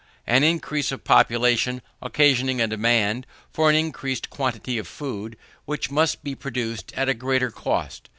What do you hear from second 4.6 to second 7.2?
of food, which must be produced at a